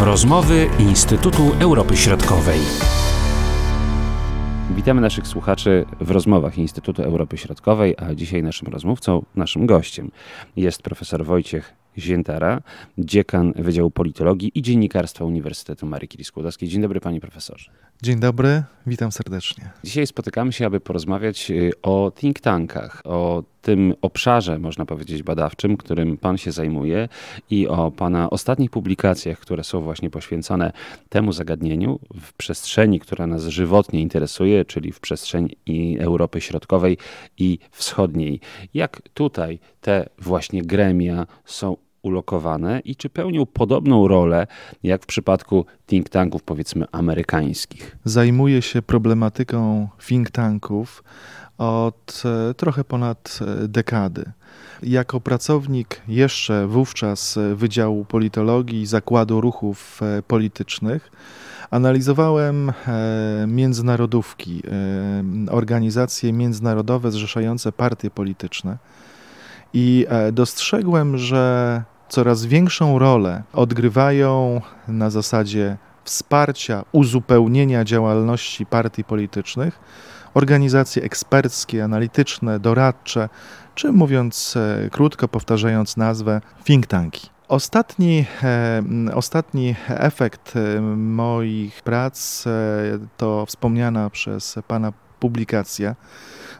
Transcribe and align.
Rozmowy 0.00 0.70
Instytutu 0.78 1.42
Europy 1.60 1.96
Środkowej. 1.96 2.60
Witamy 4.76 5.00
naszych 5.00 5.26
słuchaczy 5.26 5.84
w 6.00 6.10
rozmowach 6.10 6.58
Instytutu 6.58 7.02
Europy 7.02 7.36
Środkowej, 7.38 7.94
a 7.98 8.14
dzisiaj 8.14 8.42
naszym 8.42 8.68
rozmówcą, 8.68 9.24
naszym 9.36 9.66
gościem 9.66 10.10
jest 10.56 10.82
profesor 10.82 11.24
Wojciech 11.24 11.74
Ziętara, 11.98 12.62
dziekan 12.98 13.52
Wydziału 13.56 13.90
Politologii 13.90 14.52
i 14.54 14.62
Dziennikarstwa 14.62 15.24
Uniwersytetu 15.24 15.86
Marii 15.86 16.08
Curie-Skłodowskiej. 16.08 16.68
Dzień 16.68 16.82
dobry 16.82 17.00
panie 17.00 17.20
profesorze. 17.20 17.70
Dzień 18.02 18.20
dobry, 18.20 18.62
witam 18.86 19.12
serdecznie. 19.12 19.70
Dzisiaj 19.84 20.06
spotykamy 20.06 20.52
się, 20.52 20.66
aby 20.66 20.80
porozmawiać 20.80 21.50
y, 21.50 21.70
o 21.82 22.12
think 22.16 22.40
tankach, 22.40 23.02
o 23.04 23.42
tym 23.62 23.94
obszarze, 24.02 24.58
można 24.58 24.86
powiedzieć, 24.86 25.22
badawczym, 25.22 25.76
którym 25.76 26.16
Pan 26.16 26.38
się 26.38 26.52
zajmuje 26.52 27.08
i 27.50 27.68
o 27.68 27.90
Pana 27.90 28.30
ostatnich 28.30 28.70
publikacjach, 28.70 29.38
które 29.38 29.64
są 29.64 29.80
właśnie 29.80 30.10
poświęcone 30.10 30.72
temu 31.08 31.32
zagadnieniu 31.32 31.98
w 32.20 32.32
przestrzeni, 32.32 33.00
która 33.00 33.26
nas 33.26 33.46
żywotnie 33.46 34.00
interesuje, 34.00 34.64
czyli 34.64 34.92
w 34.92 35.00
przestrzeni 35.00 35.56
Europy 36.00 36.40
Środkowej 36.40 36.98
i 37.38 37.58
Wschodniej. 37.70 38.40
Jak 38.74 39.02
tutaj 39.14 39.58
te 39.80 40.08
właśnie 40.18 40.62
gremia 40.62 41.26
są 41.44 41.76
ulokowane 42.02 42.80
i 42.80 42.96
czy 42.96 43.10
pełnią 43.10 43.46
podobną 43.46 44.08
rolę 44.08 44.46
jak 44.82 45.02
w 45.02 45.06
przypadku 45.06 45.66
think 45.86 46.08
tanków, 46.08 46.42
powiedzmy, 46.42 46.86
amerykańskich? 46.92 47.96
Zajmuję 48.04 48.62
się 48.62 48.82
problematyką 48.82 49.88
think 50.08 50.30
tanków 50.30 51.02
od 51.58 52.22
e, 52.50 52.54
trochę 52.54 52.84
ponad 52.84 53.38
e, 53.64 53.68
dekady. 53.68 54.24
Jako 54.82 55.20
pracownik 55.20 56.00
jeszcze 56.08 56.66
wówczas 56.66 57.38
Wydziału 57.54 58.04
Politologii 58.04 58.86
Zakładu 58.86 59.40
Ruchów 59.40 60.00
e, 60.02 60.22
Politycznych, 60.22 61.10
analizowałem 61.70 62.72
międzynarodówki, 63.46 64.62
organizacje 65.50 66.32
międzynarodowe 66.32 67.10
zrzeszające 67.10 67.72
partie 67.72 68.10
polityczne 68.10 68.78
i 69.74 70.06
dostrzegłem, 70.32 71.18
że 71.18 71.82
coraz 72.08 72.44
większą 72.44 72.98
rolę 72.98 73.42
odgrywają 73.52 74.60
na 74.88 75.10
zasadzie 75.10 75.76
wsparcia, 76.04 76.84
uzupełnienia 76.92 77.84
działalności 77.84 78.66
partii 78.66 79.04
politycznych 79.04 79.80
organizacje 80.34 81.02
eksperckie, 81.02 81.84
analityczne, 81.84 82.60
doradcze, 82.60 83.28
czy 83.74 83.92
mówiąc 83.92 84.54
e, 84.56 84.90
krótko, 84.90 85.28
powtarzając 85.28 85.96
nazwę, 85.96 86.40
think 86.64 86.86
tanki. 86.86 87.30
Ostatni, 87.48 88.24
e, 88.42 88.82
ostatni 89.14 89.74
efekt 89.88 90.54
e, 90.56 90.80
moich 90.96 91.82
prac 91.82 92.44
to 93.16 93.46
wspomniana 93.46 94.10
przez 94.10 94.58
pana 94.68 94.92
publikacja 95.20 95.94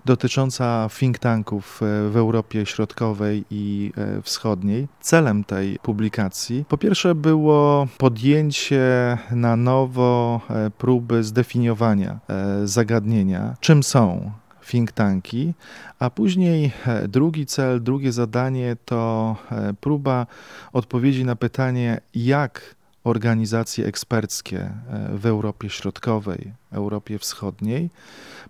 dotycząca 0.08 0.88
think 0.98 1.18
tanków 1.18 1.82
e, 1.82 2.08
w 2.10 2.16
Europie 2.16 2.66
Środkowej 2.66 3.44
i 3.50 3.92
e, 3.96 4.22
Wschodniej. 4.22 4.88
Celem 5.00 5.44
tej 5.44 5.78
publikacji 5.82 6.64
po 6.68 6.78
pierwsze 6.78 7.14
było 7.14 7.88
podjęcie 7.98 9.18
na 9.30 9.56
nowo 9.56 10.40
e, 10.50 10.70
próby 10.70 11.24
zdefiniowania 11.24 12.18
zagadnienia, 12.64 13.56
czym 13.60 13.82
są 13.82 14.30
think 14.70 14.92
tanki, 14.92 15.54
a 15.98 16.10
później 16.10 16.72
drugi 17.08 17.46
cel, 17.46 17.82
drugie 17.82 18.12
zadanie 18.12 18.76
to 18.84 19.36
próba 19.80 20.26
odpowiedzi 20.72 21.24
na 21.24 21.36
pytanie, 21.36 22.00
jak 22.14 22.74
organizacje 23.08 23.86
eksperckie 23.86 24.70
w 25.14 25.26
Europie 25.26 25.70
Środkowej, 25.70 26.52
Europie 26.72 27.18
Wschodniej 27.18 27.90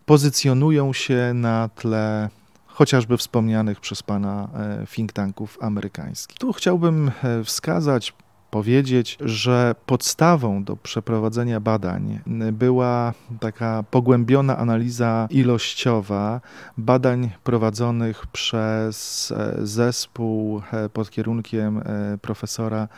pozycjonują 0.06 0.92
się 0.92 1.30
na 1.34 1.68
tle 1.68 2.28
chociażby 2.66 3.16
wspomnianych 3.16 3.80
przez 3.80 4.02
Pana 4.02 4.48
e, 4.54 4.86
think 4.86 5.12
tanków 5.12 5.58
amerykańskich. 5.60 6.38
Tu 6.38 6.52
chciałbym 6.52 7.10
e, 7.22 7.44
wskazać 7.44 8.12
powiedzieć, 8.50 9.18
że 9.20 9.74
podstawą 9.86 10.64
do 10.64 10.76
przeprowadzenia 10.76 11.60
badań 11.60 12.20
była 12.52 13.14
taka 13.40 13.84
pogłębiona 13.90 14.56
analiza 14.56 15.28
ilościowa 15.30 16.40
badań 16.78 17.30
prowadzonych 17.44 18.26
przez 18.26 19.30
e, 19.36 19.66
zespół 19.66 20.62
e, 20.72 20.88
pod 20.88 21.10
kierunkiem 21.10 21.78
e, 21.78 22.18
profesora 22.18 22.88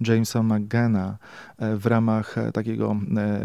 Jamesa 0.00 0.42
McGanna 0.42 1.16
w 1.58 1.86
ramach 1.86 2.36
takiego 2.54 2.96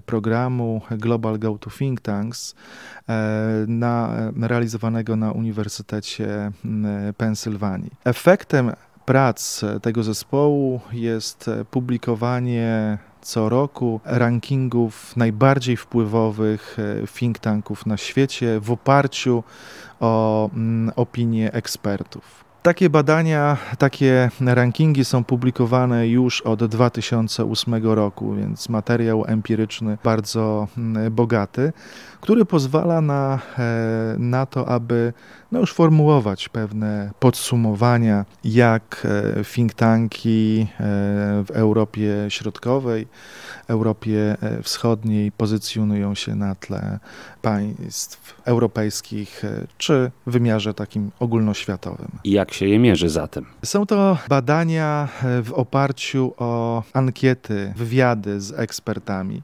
programu 0.05 0.81
Global 0.91 1.39
Go 1.39 1.57
to 1.57 1.69
Think 1.69 2.01
Tanks 2.01 2.55
na, 3.67 4.09
realizowanego 4.41 5.15
na 5.15 5.31
Uniwersytecie 5.31 6.51
Pensylwanii. 7.17 7.91
Efektem 8.05 8.71
prac 9.05 9.61
tego 9.81 10.03
zespołu 10.03 10.79
jest 10.91 11.49
publikowanie 11.71 12.97
co 13.21 13.49
roku 13.49 13.99
rankingów 14.05 15.17
najbardziej 15.17 15.77
wpływowych 15.77 16.77
e, 17.03 17.07
think 17.07 17.39
tanków 17.39 17.85
na 17.85 17.97
świecie 17.97 18.59
w 18.59 18.71
oparciu 18.71 19.43
o 19.99 20.49
mm, 20.53 20.91
opinie 20.95 21.53
ekspertów. 21.53 22.41
Takie 22.61 22.89
badania, 22.89 23.57
takie 23.77 24.29
rankingi 24.45 25.05
są 25.05 25.23
publikowane 25.23 26.07
już 26.07 26.41
od 26.41 26.65
2008 26.65 27.83
roku, 27.83 28.33
więc 28.33 28.69
materiał 28.69 29.25
empiryczny 29.27 29.97
bardzo 30.03 30.67
mm, 30.77 31.13
bogaty, 31.13 31.73
który 32.21 32.45
pozwala 32.45 33.01
na, 33.01 33.39
e, 33.57 34.15
na 34.19 34.45
to, 34.45 34.67
aby 34.67 35.13
no 35.51 35.59
już 35.59 35.73
formułować 35.73 36.49
pewne 36.49 37.11
podsumowania, 37.19 38.25
jak 38.43 39.07
e, 39.39 39.43
think 39.43 39.73
tanki 39.73 40.61
e, 40.61 40.83
w 41.43 41.51
Europie 41.53 42.25
Środkowej, 42.29 43.07
Europie 43.67 44.37
Wschodniej 44.63 45.31
pozycjonują 45.31 46.15
się 46.15 46.35
na 46.35 46.55
tle 46.55 46.99
państw 47.41 48.41
europejskich 48.45 49.43
czy 49.77 50.11
w 50.27 50.31
wymiarze 50.31 50.73
takim 50.73 51.11
ogólnoświatowym. 51.19 52.07
I 52.23 52.31
jak 52.31 52.53
się 52.53 52.65
je 52.65 52.79
mierzy 52.79 53.09
zatem? 53.09 53.45
Są 53.65 53.85
to 53.85 54.17
badania 54.29 55.07
w 55.43 55.53
oparciu 55.53 56.33
o 56.37 56.83
ankiety, 56.93 57.73
wywiady 57.75 58.41
z 58.41 58.51
ekspertami. 58.51 59.41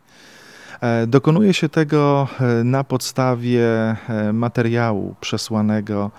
E, 0.81 1.07
dokonuje 1.07 1.53
się 1.53 1.69
tego 1.69 2.27
e, 2.39 2.63
na 2.63 2.83
podstawie 2.83 3.65
e, 3.65 4.33
materiału 4.33 5.15
przesłanego 5.21 6.11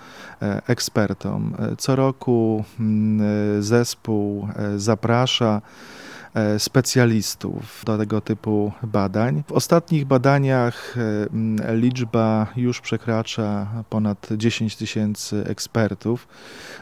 ekspertom. 0.67 1.55
Co 1.77 1.95
roku 1.95 2.63
mm, 2.79 3.63
zespół 3.63 4.47
zaprasza 4.77 5.61
specjalistów 6.57 7.83
do 7.85 7.97
tego 7.97 8.21
typu 8.21 8.71
badań. 8.83 9.43
W 9.47 9.51
ostatnich 9.51 10.05
badaniach 10.05 10.95
e, 10.97 11.75
liczba 11.75 12.47
już 12.55 12.81
przekracza 12.81 13.67
ponad 13.89 14.27
10 14.37 14.75
tysięcy 14.75 15.43
ekspertów. 15.47 16.27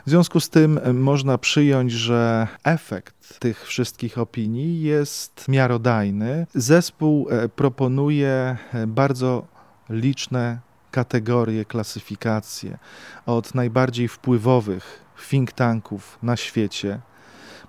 W 0.06 0.09
związku 0.09 0.40
z 0.40 0.50
tym 0.50 0.79
można 0.94 1.38
przyjąć, 1.38 1.91
że 1.91 2.47
efekt 2.63 3.40
tych 3.40 3.66
wszystkich 3.66 4.18
opinii 4.18 4.81
jest 4.81 5.47
miarodajny. 5.47 6.47
Zespół 6.56 7.28
e, 7.29 7.50
proponuje 7.50 8.57
bardzo 8.88 9.47
liczne 9.89 10.59
kategorie, 10.91 11.66
klasyfikacje 11.66 12.78
od 13.25 13.56
najbardziej 13.56 14.07
wpływowych 14.07 15.07
think 15.30 15.51
tanków 15.51 16.19
na 16.24 16.38
świecie 16.38 17.00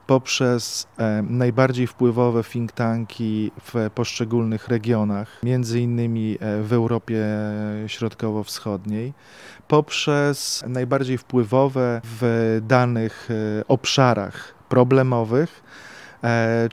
poprzez 0.09 0.87
e, 0.99 1.23
najbardziej 1.29 1.87
wpływowe 1.87 2.45
think 2.45 2.73
tanki 2.73 3.51
w 3.65 3.91
poszczególnych 3.95 4.69
regionach, 4.69 5.41
między 5.43 5.81
innymi 5.81 6.39
e, 6.41 6.63
w 6.63 6.73
Europie 6.73 7.27
Środkowo-Wschodniej, 7.87 9.13
poprzez 9.69 10.65
najbardziej 10.69 11.19
wpływowe 11.19 12.01
w 12.05 12.61
danych 12.63 13.29
e, 13.31 13.69
obszarach 13.69 14.55
problemowych, 14.69 15.63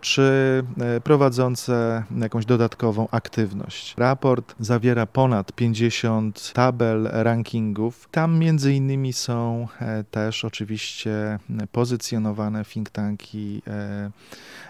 czy 0.02 0.64
e, 0.82 1.02
prowadzące 1.02 2.04
jakąś 2.18 2.46
dodatkową 2.46 3.08
aktywność. 3.12 3.96
Raport 3.98 4.56
zawiera 4.60 5.06
ponad 5.06 5.52
50 5.52 6.54
tabel 6.54 7.10
rankingów. 7.12 8.08
Tam 8.12 8.40
między 8.40 8.74
innymi 8.74 9.14
są 9.14 9.68
e, 9.82 10.04
też 10.04 10.46
oczywiście 10.46 11.40
pozycjonowane 11.72 12.66
think 12.66 12.90
tanki 12.90 13.62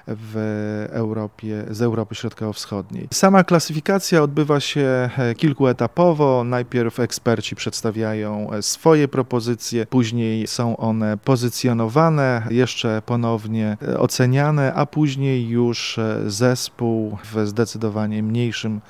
w 0.07 0.87
Europie, 0.91 1.65
z 1.69 1.81
Europy 1.81 2.15
Środkowo-Wschodniej. 2.15 3.07
Sama 3.13 3.43
klasyfikacja 3.43 4.23
odbywa 4.23 4.59
się 4.59 5.09
kilkuetapowo. 5.37 6.43
Najpierw 6.43 6.99
eksperci 6.99 7.55
przedstawiają 7.55 8.49
swoje 8.61 9.07
propozycje, 9.07 9.85
później 9.85 10.47
są 10.47 10.77
one 10.77 11.17
pozycjonowane, 11.17 12.47
jeszcze 12.49 13.01
ponownie 13.05 13.77
oceniane 13.97 14.64
a 14.73 14.85
później 14.85 15.47
już 15.47 15.99
zespół 16.27 17.17
w 17.23 17.47
zdecydowanie 17.47 18.23
mniejszym 18.23 18.81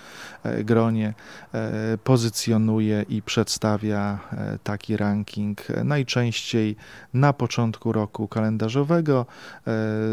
gronie 0.64 1.14
pozycjonuje 2.04 3.06
i 3.10 3.22
przedstawia 3.22 4.20
taki 4.64 4.98
ranking 4.98 5.68
najczęściej 5.84 6.76
na 7.14 7.34
początku 7.34 7.92
roku 7.92 8.28
kalendarzowego 8.28 9.26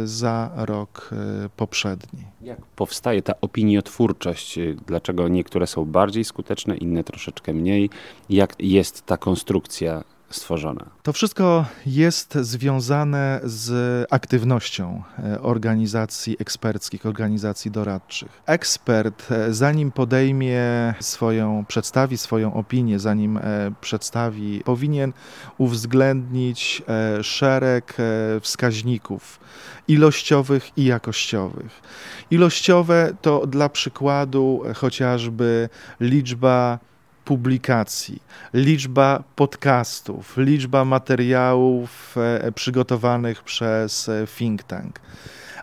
za 0.05 0.50
rok 0.56 1.11
poprzedni. 1.56 2.25
Jak 2.43 2.67
powstaje 2.76 3.23
ta 3.23 3.32
opiniotwórczość? 3.41 4.59
Dlaczego 4.87 5.29
niektóre 5.29 5.67
są 5.67 5.85
bardziej 5.85 6.25
skuteczne, 6.25 6.76
inne 6.76 7.05
troszeczkę 7.05 7.55
mniej? 7.55 7.91
Jak 8.31 8.55
jest 8.59 9.06
ta 9.06 9.17
konstrukcja 9.17 10.05
stworzona? 10.34 10.84
To 11.02 11.12
wszystko 11.12 11.64
jest 11.87 12.34
związane 12.34 13.40
z 13.44 14.06
aktywnością 14.11 15.02
e, 15.19 15.43
organizacji 15.43 16.37
eksperckich, 16.38 17.06
organizacji 17.06 17.70
doradczych. 17.70 18.43
Ekspert, 18.46 19.32
e, 19.32 19.55
zanim 19.55 19.93
podejmie 19.93 20.94
swoją, 21.00 21.64
przedstawi 21.69 22.19
swoją 22.19 22.55
opinię, 22.55 22.99
zanim 22.99 23.37
e, 23.37 23.40
przedstawi, 23.81 24.62
powinien 24.64 25.12
uwzględnić 25.58 26.82
szereg 27.23 27.96
wskaźników 28.40 29.40
ilościowych 29.88 30.78
i 30.78 30.85
jakościowych. 30.85 31.82
Ilościowe 32.31 33.12
to 33.23 33.46
dla 33.46 33.69
przykładu 33.69 34.62
chociażby 34.75 35.69
liczba 36.00 36.78
publikacji, 37.25 38.23
liczba 38.55 39.23
podcastów, 39.37 40.37
liczba 40.37 40.85
materiałów 40.85 42.15
e, 42.17 42.53
przygotowanych 42.53 43.43
przez 43.43 44.09
e, 44.09 44.27
think 44.39 44.63
tank. 44.63 45.01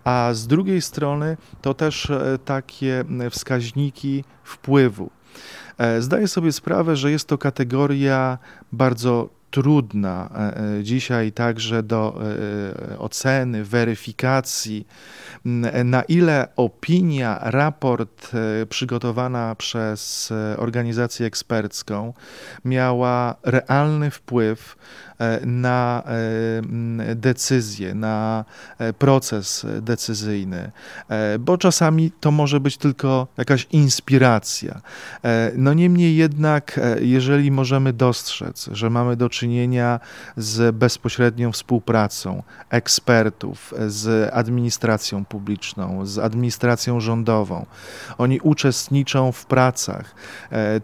A 0.03 0.29
z 0.33 0.47
drugiej 0.47 0.81
strony 0.81 1.37
to 1.61 1.73
też 1.73 2.09
e, 2.09 2.39
takie 2.45 3.03
wskaźniki 3.31 4.23
wpływu. 4.43 5.09
Zdaję 5.99 6.27
sobie 6.27 6.51
sprawę, 6.51 6.95
że 6.95 7.11
jest 7.11 7.27
to 7.27 7.37
kategoria 7.37 8.37
bardzo 8.71 9.29
trudna 9.51 10.29
dzisiaj 10.83 11.31
także 11.31 11.83
do 11.83 12.19
oceny, 12.97 13.63
weryfikacji 13.63 14.85
na 15.85 16.03
ile 16.03 16.47
opinia, 16.55 17.39
raport 17.41 18.31
e, 18.33 18.65
przygotowana 18.65 19.55
przez 19.55 20.31
e, 20.31 20.57
organizację 20.57 21.25
ekspercką 21.25 22.13
miała 22.65 23.35
realny 23.43 24.11
wpływ 24.11 24.75
E, 25.19 25.45
na 25.45 26.03
e, 27.09 27.15
decyzję, 27.15 27.93
na 27.93 28.45
e, 28.77 28.93
proces 28.93 29.65
decyzyjny, 29.81 30.71
bo 31.39 31.57
czasami 31.57 32.11
to 32.19 32.31
może 32.31 32.59
być 32.59 32.77
tylko 32.77 33.27
jakaś 33.37 33.67
inspiracja. 33.71 34.81
No 35.55 35.73
niemniej 35.73 36.15
jednak, 36.15 36.79
jeżeli 37.01 37.51
możemy 37.51 37.93
dostrzec, 37.93 38.69
że 38.71 38.89
mamy 38.89 39.15
do 39.15 39.29
czynienia 39.29 39.38
z 40.37 40.75
bezpośrednią 40.75 41.51
współpracą 41.51 42.43
ekspertów 42.69 43.73
z 43.87 44.33
administracją 44.33 45.25
publiczną, 45.25 46.05
z 46.05 46.17
administracją 46.17 46.99
rządową, 46.99 47.65
oni 48.17 48.39
uczestniczą 48.39 49.31
w 49.31 49.45
pracach, 49.45 50.15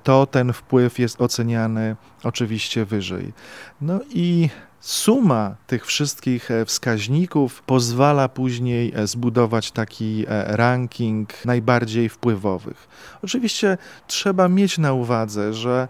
to 0.03 0.25
ten 0.25 0.53
wpływ 0.53 0.99
jest 0.99 1.21
oceniany 1.21 1.95
oczywiście 2.23 2.85
wyżej. 2.85 3.33
No 3.81 3.99
i 4.09 4.49
suma 4.85 5.55
tych 5.67 5.85
wszystkich 5.85 6.51
e, 6.51 6.65
wskaźników 6.65 7.61
pozwala 7.61 8.29
później 8.29 8.93
e, 8.95 9.07
zbudować 9.07 9.71
taki 9.71 10.25
e, 10.27 10.57
ranking 10.57 11.45
najbardziej 11.45 12.09
wpływowych. 12.09 12.87
Oczywiście 13.23 13.77
trzeba 14.07 14.47
mieć 14.47 14.77
na 14.77 14.93
uwadze, 14.93 15.53
że 15.53 15.87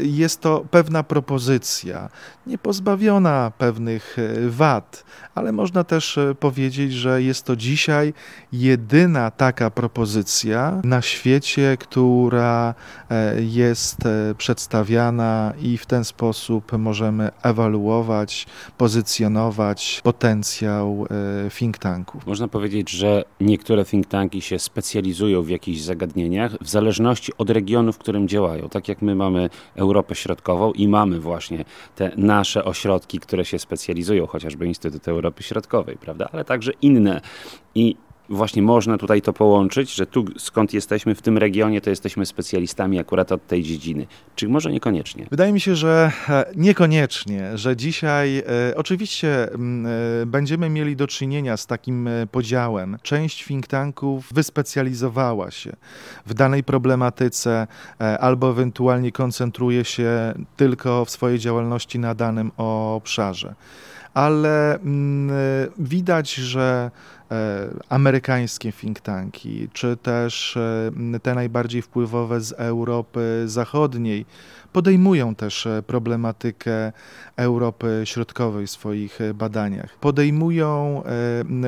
jest 0.00 0.40
to 0.40 0.64
pewna 0.70 1.02
propozycja, 1.02 2.08
nie 2.46 2.58
pozbawiona 2.58 3.52
pewnych 3.58 4.16
wad, 4.48 5.04
ale 5.34 5.52
można 5.52 5.84
też 5.84 6.18
powiedzieć, 6.40 6.92
że 6.92 7.22
jest 7.22 7.44
to 7.44 7.56
dzisiaj 7.56 8.14
jedyna 8.52 9.30
taka 9.30 9.70
propozycja 9.70 10.80
na 10.84 11.02
świecie, 11.02 11.76
która 11.80 12.74
jest 13.36 13.98
przedstawiana 14.38 15.52
i 15.60 15.78
w 15.78 15.86
ten 15.86 16.04
sposób 16.04 16.72
możemy 16.78 17.30
ewaluować 17.42 17.57
ewaluować, 17.58 18.46
pozycjonować 18.78 20.00
potencjał 20.04 21.06
e, 21.46 21.50
think 21.50 21.78
tanków. 21.78 22.26
Można 22.26 22.48
powiedzieć, 22.48 22.90
że 22.90 23.24
niektóre 23.40 23.84
think 23.84 24.06
tanki 24.06 24.40
się 24.40 24.58
specjalizują 24.58 25.42
w 25.42 25.48
jakichś 25.48 25.80
zagadnieniach 25.80 26.52
w 26.60 26.68
zależności 26.68 27.32
od 27.38 27.50
regionu, 27.50 27.92
w 27.92 27.98
którym 27.98 28.28
działają. 28.28 28.68
Tak 28.68 28.88
jak 28.88 29.02
my 29.02 29.14
mamy 29.14 29.50
Europę 29.74 30.14
Środkową 30.14 30.72
i 30.72 30.88
mamy 30.88 31.20
właśnie 31.20 31.64
te 31.96 32.12
nasze 32.16 32.64
ośrodki, 32.64 33.18
które 33.18 33.44
się 33.44 33.58
specjalizują, 33.58 34.26
chociażby 34.26 34.66
Instytut 34.66 35.08
Europy 35.08 35.42
Środkowej, 35.42 35.96
prawda? 35.96 36.28
Ale 36.32 36.44
także 36.44 36.72
inne. 36.82 37.20
I 37.74 37.96
właśnie 38.28 38.62
można 38.62 38.98
tutaj 38.98 39.22
to 39.22 39.32
połączyć, 39.32 39.94
że 39.94 40.06
tu 40.06 40.24
skąd 40.38 40.72
jesteśmy 40.72 41.14
w 41.14 41.22
tym 41.22 41.38
regionie, 41.38 41.80
to 41.80 41.90
jesteśmy 41.90 42.26
specjalistami 42.26 42.98
akurat 42.98 43.32
od 43.32 43.46
tej 43.46 43.62
dziedziny. 43.62 44.06
Czy 44.34 44.48
może 44.48 44.72
niekoniecznie? 44.72 45.26
Wydaje 45.30 45.52
mi 45.52 45.60
się, 45.60 45.76
że 45.76 46.12
e, 46.28 46.44
niekoniecznie, 46.56 47.58
że 47.58 47.76
dzisiaj 47.76 48.38
e, 48.38 48.44
oczywiście 48.76 49.52
e, 49.52 49.58
będziemy 50.26 50.70
mieli 50.70 50.96
do 50.96 51.06
czynienia 51.06 51.56
z 51.56 51.66
takim 51.66 52.08
podziałem. 52.32 52.96
Część 53.02 53.44
think 53.46 53.66
tanków 53.66 54.32
wyspecjalizowała 54.32 55.50
się 55.50 55.72
w 56.26 56.34
danej 56.34 56.64
problematyce 56.64 57.66
albo 58.20 58.50
ewentualnie 58.50 59.12
koncentruje 59.12 59.84
się 59.84 60.34
tylko 60.56 61.04
w 61.04 61.10
swojej 61.10 61.38
działalności 61.38 61.98
na 61.98 62.14
danym 62.14 62.50
obszarze. 62.56 63.54
Ale 64.14 64.74
mm, 64.74 65.30
widać, 65.78 66.34
że 66.34 66.90
amerykańskie 67.88 68.72
think 68.72 69.00
tanki, 69.00 69.68
czy 69.72 69.96
też 69.96 70.56
e, 70.56 71.20
te 71.22 71.34
najbardziej 71.34 71.82
wpływowe 71.82 72.40
z 72.40 72.52
Europy 72.52 73.42
Zachodniej, 73.46 74.26
podejmują 74.72 75.34
też 75.34 75.66
e, 75.66 75.82
problematykę 75.82 76.92
Europy 77.36 78.02
Środkowej 78.04 78.66
w 78.66 78.70
swoich 78.70 79.18
badaniach. 79.34 79.96
Podejmują 79.96 81.02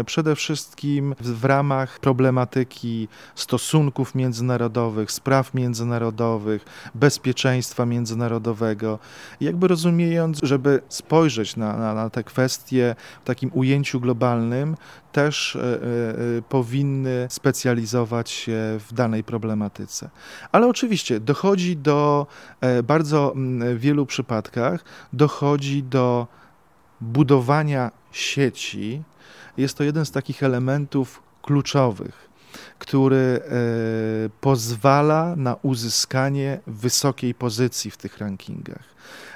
przede 0.06 0.36
wszystkim 0.36 1.14
w 1.20 1.44
ramach 1.44 1.98
problematyki 1.98 3.08
stosunków 3.34 4.14
międzynarodowych, 4.14 5.12
spraw 5.12 5.54
międzynarodowych, 5.54 6.64
bezpieczeństwa 6.94 7.86
międzynarodowego, 7.86 8.98
jakby 9.40 9.68
rozumiejąc, 9.68 10.40
żeby 10.42 10.82
spojrzeć 10.88 11.56
na, 11.56 11.76
na, 11.76 11.94
na 11.94 12.10
te 12.10 12.24
kwestie 12.24 12.94
w 13.22 13.26
takim 13.26 13.50
ujęciu 13.54 14.00
globalnym, 14.00 14.76
też 15.12 15.56
e, 15.56 15.60
e, 15.60 16.42
powinny 16.48 17.26
specjalizować 17.30 18.30
się 18.30 18.78
w 18.88 18.92
danej 18.92 19.24
problematyce. 19.24 20.10
Ale 20.52 20.66
oczywiście 20.66 21.20
dochodzi 21.20 21.76
do 21.76 22.26
e, 22.60 22.82
bardzo 22.82 23.34
wielu 23.76 24.06
przypadkach, 24.06 24.84
dochodzi 25.12 25.82
do 25.82 26.26
budowania 27.00 27.90
sieci. 28.12 29.02
Jest 29.56 29.78
to 29.78 29.84
jeden 29.84 30.06
z 30.06 30.10
takich 30.10 30.42
elementów 30.42 31.22
kluczowych 31.42 32.29
który 32.78 33.40
pozwala 34.40 35.36
na 35.36 35.56
uzyskanie 35.62 36.60
wysokiej 36.66 37.34
pozycji 37.34 37.90
w 37.90 37.96
tych 37.96 38.18
rankingach. 38.18 38.90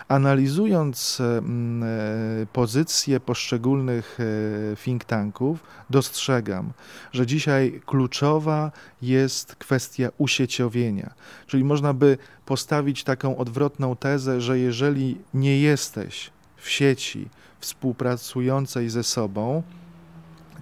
Analizując 0.08 1.20
e, 1.20 1.24
e, 1.24 2.46
pozycje 2.52 3.20
poszczególnych 3.20 4.18
e, 4.20 4.76
think 4.76 5.04
tanków, 5.04 5.58
dostrzegam, 5.90 6.72
że 7.12 7.26
dzisiaj 7.26 7.80
kluczowa 7.86 8.72
jest 9.02 9.56
kwestia 9.56 10.08
usieciowienia. 10.18 11.14
Czyli 11.46 11.64
można 11.64 11.94
by 11.94 12.18
postawić 12.46 13.04
taką 13.04 13.36
odwrotną 13.36 13.96
tezę, 13.96 14.40
że 14.40 14.58
jeżeli 14.58 15.18
nie 15.34 15.60
jesteś 15.60 16.30
w 16.56 16.70
sieci 16.70 17.28
współpracującej 17.60 18.88
ze 18.88 19.04
sobą, 19.04 19.62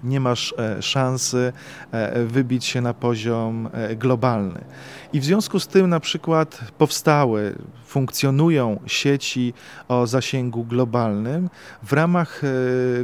nie 0.03 0.21
masz 0.21 0.55
e, 0.59 0.83
szansy 0.83 1.53
e, 1.93 2.25
wybić 2.25 2.65
się 2.65 2.81
na 2.81 2.95
poziom 2.95 3.69
e, 3.73 3.97
globalny. 3.97 4.65
I 5.13 5.21
w 5.21 5.25
związku 5.25 5.61
z 5.61 5.67
tym 5.67 5.91
na 5.91 6.01
przykład 6.01 6.61
powstały, 6.79 7.55
funkcjonują 7.93 8.81
sieci 8.87 9.55
o 9.89 10.07
zasięgu 10.07 10.65
globalnym, 10.65 11.51
w 11.83 11.93
ramach 11.93 12.43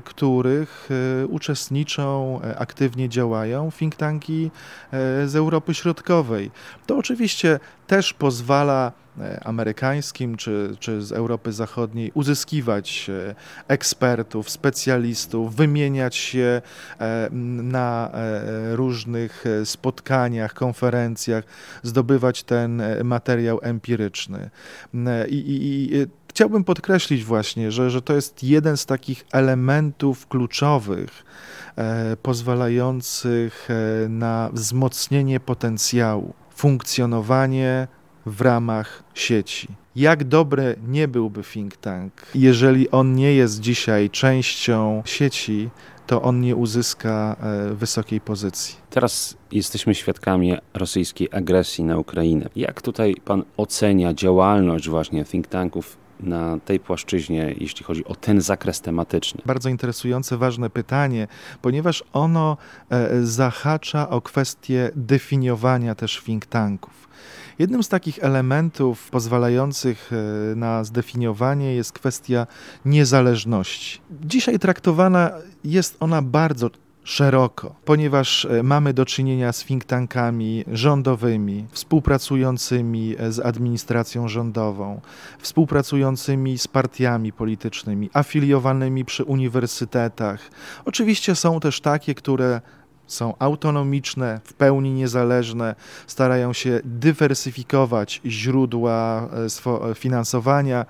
których 0.04 0.88
uczestniczą, 1.28 2.40
aktywnie 2.58 3.08
działają 3.08 3.70
think 3.78 3.96
tanki 3.96 4.50
z 5.26 5.36
Europy 5.36 5.74
Środkowej. 5.74 6.50
To 6.86 6.96
oczywiście 6.96 7.60
też 7.86 8.12
pozwala 8.12 8.92
amerykańskim 9.44 10.36
czy, 10.36 10.76
czy 10.80 11.02
z 11.02 11.12
Europy 11.12 11.52
Zachodniej 11.52 12.10
uzyskiwać 12.14 13.10
ekspertów, 13.68 14.50
specjalistów, 14.50 15.56
wymieniać 15.56 16.16
się 16.16 16.62
na 17.62 18.10
różnych 18.72 19.44
spotkaniach, 19.64 20.54
konferencjach, 20.54 21.44
zdobywać 21.82 22.42
ten 22.42 22.82
materiał 23.04 23.60
empiryczny. 23.62 24.50
I, 25.28 25.34
i, 25.34 25.94
i 25.94 26.06
chciałbym 26.38 26.64
podkreślić 26.64 27.24
właśnie, 27.24 27.72
że, 27.72 27.90
że 27.90 28.02
to 28.02 28.14
jest 28.14 28.42
jeden 28.42 28.76
z 28.76 28.86
takich 28.86 29.24
elementów 29.32 30.26
kluczowych, 30.26 31.24
e, 31.76 32.16
pozwalających 32.16 33.68
e, 33.70 34.08
na 34.08 34.50
wzmocnienie 34.52 35.40
potencjału, 35.40 36.34
funkcjonowanie 36.54 37.88
w 38.26 38.40
ramach 38.40 39.02
sieci. 39.14 39.68
Jak 39.96 40.24
dobry 40.24 40.76
nie 40.86 41.08
byłby 41.08 41.42
think 41.42 41.76
tank, 41.76 42.12
jeżeli 42.34 42.90
on 42.90 43.14
nie 43.14 43.34
jest 43.34 43.60
dzisiaj 43.60 44.10
częścią 44.10 45.02
sieci, 45.06 45.70
to 46.08 46.22
on 46.22 46.40
nie 46.40 46.56
uzyska 46.56 47.36
e, 47.40 47.74
wysokiej 47.74 48.20
pozycji. 48.20 48.76
Teraz 48.90 49.36
jesteśmy 49.52 49.94
świadkami 49.94 50.56
rosyjskiej 50.74 51.28
agresji 51.32 51.84
na 51.84 51.98
Ukrainę. 51.98 52.48
Jak 52.56 52.82
tutaj 52.82 53.14
pan 53.24 53.42
ocenia 53.56 54.14
działalność 54.14 54.88
właśnie 54.88 55.24
think 55.24 55.46
tanków 55.46 55.96
na 56.20 56.58
tej 56.64 56.80
płaszczyźnie, 56.80 57.54
jeśli 57.58 57.84
chodzi 57.84 58.04
o 58.04 58.14
ten 58.14 58.40
zakres 58.40 58.80
tematyczny? 58.80 59.42
Bardzo 59.46 59.68
interesujące, 59.68 60.36
ważne 60.36 60.70
pytanie, 60.70 61.28
ponieważ 61.62 62.04
ono 62.12 62.56
e, 62.90 63.22
zahacza 63.22 64.10
o 64.10 64.20
kwestię 64.20 64.90
definiowania 64.96 65.94
też 65.94 66.22
think 66.22 66.46
tanków. 66.46 67.08
Jednym 67.58 67.82
z 67.82 67.88
takich 67.88 68.18
elementów 68.18 69.10
pozwalających 69.10 70.10
e, 70.12 70.56
na 70.56 70.84
zdefiniowanie 70.84 71.74
jest 71.74 71.92
kwestia 71.92 72.46
niezależności. 72.84 74.00
Dzisiaj 74.22 74.58
traktowana 74.58 75.30
jest 75.64 75.96
ona 76.00 76.22
bardzo 76.22 76.70
szeroko, 77.04 77.74
ponieważ 77.84 78.44
e, 78.44 78.62
mamy 78.62 78.94
do 78.94 79.06
czynienia 79.06 79.52
z 79.52 79.64
think 79.64 79.84
tankami 79.84 80.64
rządowymi, 80.72 81.66
współpracującymi 81.70 83.16
e, 83.18 83.32
z 83.32 83.38
administracją 83.38 84.28
rządową, 84.28 85.00
współpracującymi 85.38 86.58
z 86.58 86.68
partiami 86.68 87.32
politycznymi, 87.32 88.10
afiliowanymi 88.12 89.04
przy 89.04 89.24
uniwersytetach. 89.24 90.50
Oczywiście 90.84 91.34
są 91.34 91.60
też 91.60 91.80
takie, 91.80 92.14
które 92.14 92.60
są 93.08 93.34
autonomiczne, 93.38 94.40
w 94.44 94.52
pełni 94.52 94.92
niezależne, 94.92 95.74
starają 96.06 96.52
się 96.52 96.80
dywersyfikować 96.84 98.20
źródła 98.26 99.28
e, 99.90 99.94
finansowania, 99.94 100.86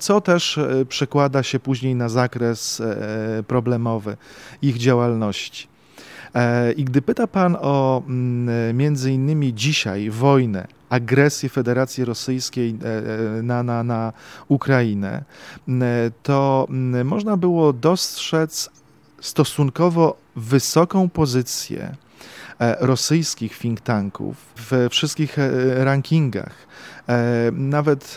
co 0.00 0.20
też 0.20 0.58
e, 0.58 0.84
przekłada 0.84 1.42
się 1.42 1.60
później 1.60 1.94
na 1.94 2.08
zakres 2.08 2.80
e, 2.80 3.42
problemowy 3.46 4.16
ich 4.62 4.76
działalności. 4.76 5.68
I 6.76 6.84
gdy 6.84 7.02
pyta 7.02 7.26
Pan 7.26 7.56
o 7.60 8.02
między 8.74 9.12
innymi 9.12 9.54
dzisiaj 9.54 10.10
wojnę, 10.10 10.66
agresję 10.88 11.48
Federacji 11.48 12.04
Rosyjskiej 12.04 12.78
na, 13.42 13.62
na, 13.62 13.82
na 13.82 14.12
Ukrainę, 14.48 15.24
to 16.22 16.68
można 17.04 17.36
było 17.36 17.72
dostrzec 17.72 18.70
stosunkowo 19.20 20.16
wysoką 20.36 21.08
pozycję 21.08 21.94
e, 22.60 22.76
rosyjskich 22.80 23.58
think 23.58 23.80
tanków 23.80 24.36
we 24.70 24.88
wszystkich 24.88 25.38
e, 25.38 25.84
rankingach. 25.84 26.65
E, 27.08 27.50
nawet 27.52 28.14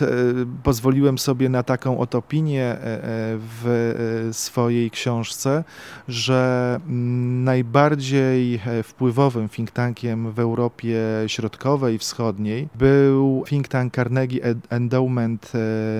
pozwoliłem 0.62 1.18
sobie 1.18 1.48
na 1.48 1.62
taką 1.62 1.98
oto 1.98 2.18
opinię 2.18 2.76
w 2.82 4.28
swojej 4.32 4.90
książce, 4.90 5.64
że 6.08 6.80
mm, 6.86 7.44
najbardziej 7.44 8.60
wpływowym 8.82 9.48
think 9.48 9.70
tankiem 9.70 10.32
w 10.32 10.38
Europie 10.38 10.98
Środkowej 11.26 11.94
i 11.94 11.98
Wschodniej 11.98 12.68
był 12.74 13.44
think 13.48 13.68
tank 13.68 13.94
Carnegie 13.94 14.54
Endowment 14.70 15.52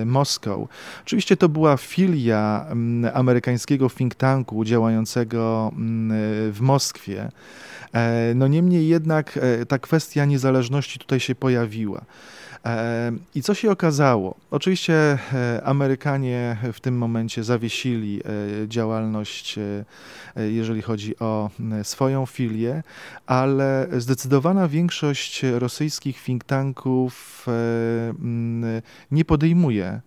Moscow. 0.05 0.67
Oczywiście 1.05 1.37
to 1.37 1.49
była 1.49 1.77
filia 1.77 2.65
mm, 2.69 3.11
amerykańskiego 3.13 3.89
think 3.89 4.15
tanku 4.15 4.65
działającego 4.65 5.71
mm, 5.75 6.11
w 6.51 6.57
Moskwie. 6.61 7.31
E, 7.93 8.33
no 8.35 8.47
niemniej 8.47 8.87
jednak 8.87 9.39
e, 9.41 9.65
ta 9.65 9.79
kwestia 9.79 10.25
niezależności 10.25 10.99
tutaj 10.99 11.19
się 11.19 11.35
pojawiła. 11.35 12.01
E, 12.65 13.11
I 13.35 13.41
co 13.41 13.53
się 13.53 13.71
okazało? 13.71 14.35
Oczywiście 14.51 15.17
Amerykanie 15.63 16.57
w 16.73 16.79
tym 16.79 16.97
momencie 16.97 17.43
zawiesili 17.43 18.21
działalność, 18.67 19.59
jeżeli 20.35 20.81
chodzi 20.81 21.19
o 21.19 21.49
swoją 21.83 22.25
filię, 22.25 22.83
ale 23.25 23.87
zdecydowana 23.97 24.67
większość 24.67 25.43
rosyjskich 25.43 26.23
think 26.23 26.43
tanków 26.43 27.45
nie 29.11 29.25
podejmuje 29.25 30.01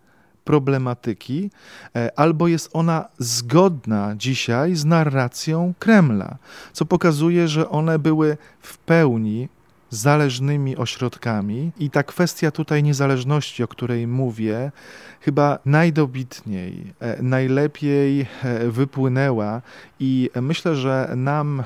problematyki, 0.44 1.50
e, 1.96 2.18
albo 2.18 2.48
jest 2.48 2.70
ona 2.72 3.08
zgodna 3.18 4.14
dzisiaj 4.16 4.74
z 4.74 4.84
narracją 4.84 5.74
Kremla, 5.78 6.36
co 6.72 6.84
pokazuje, 6.84 7.48
że 7.48 7.68
one 7.68 7.98
były 7.98 8.36
w 8.60 8.78
pełni 8.78 9.48
zależnymi 9.94 10.76
ośrodkami. 10.76 11.72
I 11.78 11.90
ta 11.90 12.02
kwestia 12.02 12.50
tutaj 12.50 12.82
niezależności, 12.82 13.62
o 13.62 13.68
której 13.68 14.06
mówię, 14.06 14.72
chyba 15.20 15.58
najdobitniej, 15.64 16.92
e, 17.00 17.22
najlepiej 17.22 18.20
e, 18.20 18.68
wypłynęła. 18.70 19.62
I 20.00 20.30
myślę, 20.42 20.76
że 20.76 21.12
nam, 21.16 21.62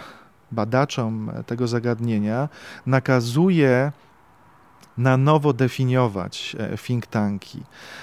badaczom 0.52 1.30
tego 1.46 1.68
zagadnienia, 1.68 2.48
nakazuje 2.86 3.92
na 4.98 5.16
nowo 5.16 5.52
definiować 5.52 6.56
e, 6.58 6.78
think 6.78 7.06
tanki, 7.06 7.62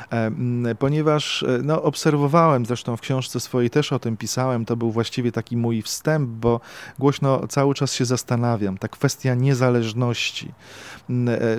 e, 0.09 0.75
ponieważ 0.79 1.43
e, 1.43 1.59
no, 1.63 1.83
obserwowałem, 1.83 2.65
zresztą 2.65 2.97
w 2.97 3.01
książce 3.01 3.39
swojej 3.39 3.69
też 3.69 3.93
o 3.93 3.99
tym 3.99 4.17
pisałem, 4.17 4.65
to 4.65 4.75
był 4.75 4.91
właściwie 4.91 5.31
taki 5.31 5.57
mój 5.57 5.81
wstęp, 5.81 6.29
bo 6.29 6.59
głośno 6.99 7.47
cały 7.47 7.73
czas 7.73 7.93
się 7.93 8.05
zastanawiam, 8.05 8.77
ta 8.77 8.87
kwestia 8.87 9.35
niezależności, 9.35 10.51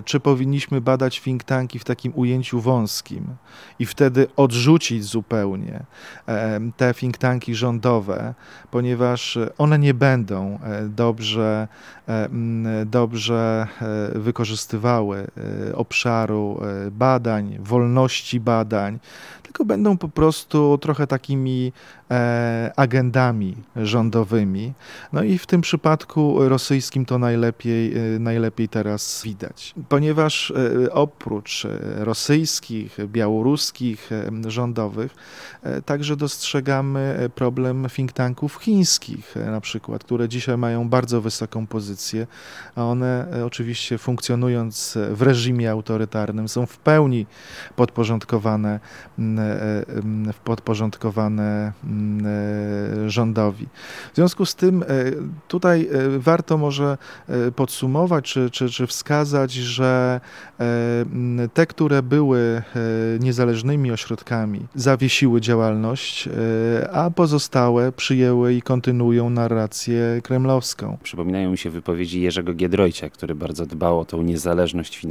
czy 0.04 0.20
powinniśmy 0.20 0.80
badać 0.80 1.20
think 1.20 1.44
tanki 1.44 1.78
w 1.78 1.84
takim 1.84 2.12
ujęciu 2.14 2.60
wąskim 2.60 3.26
i 3.78 3.86
wtedy 3.86 4.26
odrzucić 4.36 5.04
zupełnie 5.04 5.84
te 6.76 6.94
think 6.94 7.18
tanki 7.18 7.54
rządowe, 7.54 8.34
ponieważ 8.70 9.38
one 9.58 9.78
nie 9.78 9.94
będą 9.94 10.58
dobrze, 10.88 11.68
dobrze 12.86 13.66
wykorzystywały 14.14 15.25
obszaru 15.74 16.60
e, 16.86 16.90
badań, 16.90 17.58
wolności 17.60 18.40
badań, 18.40 18.98
tylko 19.42 19.64
będą 19.64 19.98
po 19.98 20.08
prostu 20.08 20.78
trochę 20.78 21.06
takimi 21.06 21.72
e, 22.10 22.72
agendami 22.76 23.56
rządowymi. 23.76 24.72
No 25.12 25.22
i 25.22 25.38
w 25.38 25.46
tym 25.46 25.60
przypadku 25.60 26.48
rosyjskim 26.48 27.04
to 27.06 27.18
najlepiej, 27.18 27.94
najlepiej 28.20 28.68
teraz 28.68 29.22
widać, 29.24 29.74
ponieważ 29.88 30.52
oprócz 30.90 31.66
rosyjskich, 31.96 32.96
białoruskich 33.06 34.10
rządowych, 34.46 35.14
także 35.84 36.16
dostrzegamy 36.16 37.30
problem 37.34 37.86
think 37.88 38.12
tanków 38.12 38.56
chińskich, 38.56 39.34
na 39.36 39.60
przykład, 39.60 40.04
które 40.04 40.28
dzisiaj 40.28 40.58
mają 40.58 40.88
bardzo 40.88 41.20
wysoką 41.20 41.66
pozycję, 41.66 42.26
a 42.74 42.82
one 42.84 43.28
oczywiście 43.46 43.98
funkcjonując 43.98 44.98
w 45.16 45.22
reżimie 45.22 45.70
autorytarnym 45.70 46.48
są 46.48 46.66
w 46.66 46.78
pełni 46.78 47.26
podporządkowane, 47.76 48.80
mm, 49.18 49.38
e, 49.38 49.86
mm, 49.88 50.32
podporządkowane 50.44 51.72
mm, 51.84 52.26
e, 52.26 53.10
rządowi. 53.10 53.66
W 54.12 54.16
związku 54.16 54.46
z 54.46 54.54
tym 54.54 54.82
e, 54.82 54.86
tutaj 55.48 55.88
warto 56.18 56.58
może 56.58 56.98
podsumować 57.56 58.24
czy, 58.24 58.50
czy, 58.50 58.68
czy 58.68 58.86
wskazać, 58.86 59.52
że 59.52 60.20
te, 61.54 61.66
które 61.66 62.02
były 62.02 62.62
niezależnymi 63.20 63.92
ośrodkami, 63.92 64.66
zawiesiły 64.74 65.40
działalność, 65.40 66.28
a 66.92 67.10
pozostałe 67.10 67.92
przyjęły 67.92 68.54
i 68.54 68.62
kontynuują 68.62 69.30
narrację 69.30 70.20
kremlowską. 70.22 70.98
Przypominają 71.02 71.50
mi 71.50 71.58
się 71.58 71.70
wypowiedzi 71.70 72.20
Jerzego 72.20 72.54
Giedroycia, 72.54 73.10
który 73.10 73.34
bardzo 73.34 73.66
dbał 73.66 74.00
o 74.00 74.04
tą 74.04 74.22
niezależność 74.22 74.98
finansową, 74.98 75.05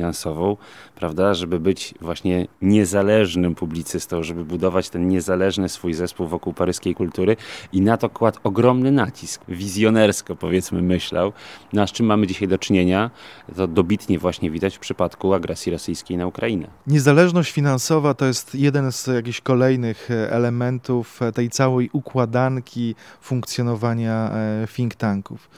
prawda, 0.95 1.33
żeby 1.33 1.59
być 1.59 1.93
właśnie 2.01 2.47
niezależnym 2.61 3.55
publicystą, 3.55 4.23
żeby 4.23 4.45
budować 4.45 4.89
ten 4.89 5.07
niezależny 5.07 5.69
swój 5.69 5.93
zespół 5.93 6.27
wokół 6.27 6.53
paryskiej 6.53 6.95
kultury 6.95 7.35
i 7.73 7.81
na 7.81 7.97
to 7.97 8.09
kładł 8.09 8.39
ogromny 8.43 8.91
nacisk, 8.91 9.41
wizjonersko 9.47 10.35
powiedzmy 10.35 10.81
myślał. 10.81 11.33
No 11.73 11.81
a 11.81 11.87
z 11.87 11.91
czym 11.91 12.05
mamy 12.05 12.27
dzisiaj 12.27 12.47
do 12.47 12.57
czynienia, 12.57 13.11
to 13.55 13.67
dobitnie 13.67 14.19
właśnie 14.19 14.51
widać 14.51 14.75
w 14.75 14.79
przypadku 14.79 15.33
agresji 15.33 15.71
rosyjskiej 15.71 16.17
na 16.17 16.27
Ukrainę. 16.27 16.67
Niezależność 16.87 17.51
finansowa 17.51 18.13
to 18.13 18.25
jest 18.25 18.55
jeden 18.55 18.91
z 18.91 19.07
jakichś 19.07 19.41
kolejnych 19.41 20.11
e, 20.11 20.31
elementów 20.31 21.21
e, 21.21 21.31
tej 21.31 21.49
całej 21.49 21.89
układanki 21.93 22.95
funkcjonowania 23.21 24.31
e, 24.31 24.67
think 24.75 24.95
tanków. 24.95 25.49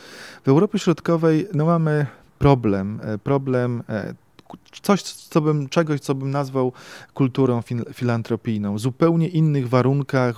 W 0.46 0.50
Europie 0.50 0.79
Środkowej 0.79 1.48
no, 1.53 1.65
mamy 1.65 2.06
problem, 2.39 3.00
problem 3.24 3.84
coś, 4.82 5.01
co 5.04 5.42
bym, 5.42 5.70
czegoś, 5.70 6.00
co 6.00 6.16
bym 6.16 6.32
nazwał 6.32 6.74
kulturą 7.13 7.62
filantropijną. 7.94 8.75
W 8.75 8.80
zupełnie 8.80 9.27
innych 9.27 9.70
warunkach 9.70 10.36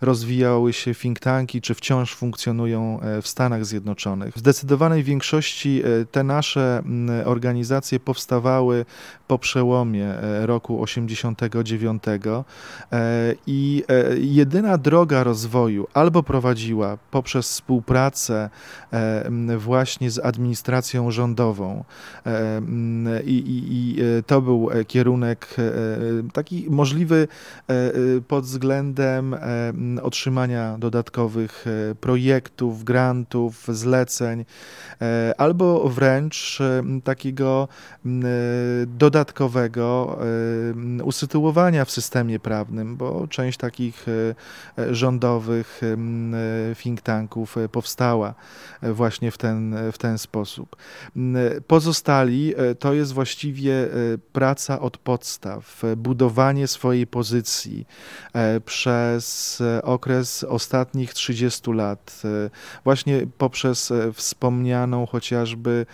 rozwijały 0.00 0.72
się 0.72 0.94
think 0.94 1.20
tanki, 1.20 1.60
czy 1.60 1.74
wciąż 1.74 2.14
funkcjonują 2.14 3.00
w 3.22 3.28
Stanach 3.28 3.66
Zjednoczonych. 3.66 4.34
W 4.34 4.38
zdecydowanej 4.38 5.02
większości 5.02 5.82
te 6.10 6.24
nasze 6.24 6.82
organizacje 7.24 8.00
powstawały 8.00 8.84
po 9.32 9.38
przełomie 9.38 10.06
e, 10.06 10.46
roku 10.46 10.82
89 10.82 12.02
e, 12.06 12.44
i 13.46 13.84
e, 13.88 14.16
jedyna 14.18 14.78
droga 14.78 15.24
rozwoju 15.24 15.86
albo 15.94 16.22
prowadziła 16.22 16.98
poprzez 17.10 17.48
współpracę 17.50 18.50
właśnie 19.58 20.10
z 20.10 20.18
administracją 20.18 21.10
rządową 21.10 21.84
i, 23.24 23.30
i, 23.30 23.64
i 23.72 24.02
to 24.26 24.42
był 24.42 24.68
kierunek 24.86 25.56
taki 26.32 26.66
możliwy 26.70 27.28
pod 28.28 28.44
względem 28.44 29.36
otrzymania 30.02 30.76
dodatkowych 30.78 31.64
projektów, 32.00 32.84
grantów, 32.84 33.66
zleceń, 33.68 34.44
albo 35.38 35.88
wręcz 35.88 36.58
takiego 37.04 37.68
dodatkowego 38.86 40.18
usytuowania 41.04 41.84
w 41.84 41.90
systemie 41.90 42.40
prawnym, 42.40 42.96
bo 42.96 43.26
część 43.28 43.58
takich 43.58 44.06
e, 44.08 44.82
e, 44.82 44.94
rządowych 44.94 45.80
e, 46.72 46.74
think 46.74 47.00
tanków 47.00 47.56
powstała 47.72 48.34
właśnie 48.82 49.30
w 49.30 49.38
ten, 49.38 49.76
w 49.92 49.98
ten 49.98 50.18
sposób. 50.18 50.76
Pozostali 51.66 52.54
to 52.82 52.94
jest 52.94 53.12
właściwie 53.12 53.72
praca 54.32 54.80
od 54.80 54.98
podstaw, 54.98 55.82
budowanie 55.96 56.66
swojej 56.66 57.06
pozycji 57.06 57.86
przez 58.64 59.62
okres 59.82 60.44
ostatnich 60.44 61.14
30 61.14 61.72
lat, 61.72 62.22
właśnie 62.84 63.26
poprzez 63.38 63.92
wspomnianą 64.14 65.06
chociażby 65.06 65.86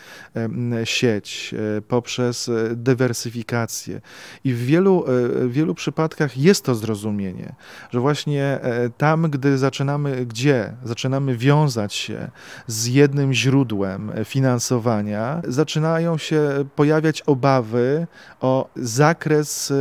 sieć, 0.85 1.55
poprzez 1.89 2.51
dywersyfikację. 2.77 4.01
I 4.45 4.55
w 4.55 4.59
wielu, 4.59 5.05
e, 5.05 5.49
w 5.49 5.53
wielu 5.53 5.75
przypadkach 5.75 6.39
jest 6.39 6.65
to 6.65 6.75
zrozumienie, 6.75 7.55
że 7.91 8.01
właśnie 8.01 8.45
e, 8.45 8.91
tam, 8.91 9.31
gdy 9.31 9.59
zaczynamy, 9.59 10.27
gdzie 10.27 10.73
zaczynamy 10.85 11.37
wiązać 11.37 11.95
się 11.95 12.31
z 12.67 12.87
jednym 12.87 13.33
źródłem 13.33 14.13
finansowania, 14.25 15.43
zaczynają 15.49 16.19
się 16.19 16.65
pojawiać 16.79 17.23
obawy 17.23 18.07
o 18.41 18.69
zakres 18.77 19.71
e, 19.71 19.75